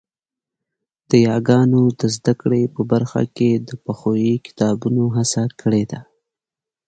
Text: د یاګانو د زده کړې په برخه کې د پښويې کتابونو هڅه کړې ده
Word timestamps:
د 1.09 1.11
یاګانو 1.27 1.81
د 1.99 2.01
زده 2.15 2.33
کړې 2.41 2.63
په 2.75 2.81
برخه 2.91 3.21
کې 3.35 3.49
د 3.67 3.69
پښويې 3.83 4.35
کتابونو 4.45 5.03
هڅه 5.17 5.43
کړې 5.61 5.83
ده 5.91 5.99